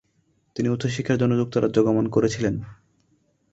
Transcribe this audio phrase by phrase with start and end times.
[0.55, 2.55] তিনি উচ্চশিক্ষার জন্য যুক্তরাজ্য গমন করেছিলেন।